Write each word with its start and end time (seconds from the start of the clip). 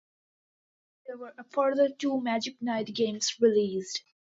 There 1.05 1.15
were 1.19 1.35
a 1.37 1.43
further 1.43 1.87
two 1.87 2.19
Magic 2.21 2.59
Knight 2.59 2.91
games 2.91 3.35
released. 3.39 4.01